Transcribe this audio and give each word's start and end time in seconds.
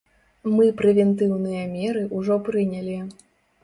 Мы 0.53 0.65
прэвентыўныя 0.79 1.63
меры 1.77 2.05
ўжо 2.19 2.43
прынялі. 2.53 3.01